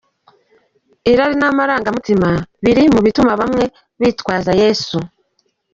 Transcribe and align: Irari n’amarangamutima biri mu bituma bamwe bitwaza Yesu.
Irari 1.11 1.35
n’amarangamutima 1.39 2.29
biri 2.63 2.83
mu 2.93 2.99
bituma 3.05 3.31
bamwe 3.39 3.63
bitwaza 3.99 4.51
Yesu. 4.61 4.97